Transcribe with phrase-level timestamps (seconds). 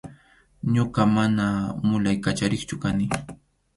[0.73, 1.45] Ñuqa mana
[1.87, 3.05] mulay kachariqchu kani.